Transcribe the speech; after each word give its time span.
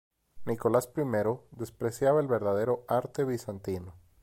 Nicolás 0.45 0.89
I 0.97 1.39
despreciaba 1.51 2.21
el 2.21 2.27
verdadero 2.27 2.85
arte 2.87 3.23
bizantino. 3.23 3.93